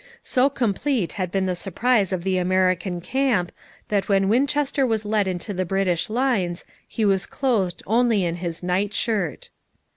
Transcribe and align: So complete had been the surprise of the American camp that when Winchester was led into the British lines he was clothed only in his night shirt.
So 0.23 0.49
complete 0.49 1.11
had 1.11 1.31
been 1.31 1.45
the 1.45 1.55
surprise 1.55 2.11
of 2.11 2.23
the 2.23 2.39
American 2.39 3.01
camp 3.01 3.51
that 3.89 4.09
when 4.09 4.29
Winchester 4.29 4.83
was 4.83 5.05
led 5.05 5.27
into 5.27 5.53
the 5.53 5.63
British 5.63 6.09
lines 6.09 6.65
he 6.87 7.05
was 7.05 7.27
clothed 7.27 7.83
only 7.85 8.25
in 8.25 8.37
his 8.37 8.63
night 8.63 8.95
shirt. 8.95 9.51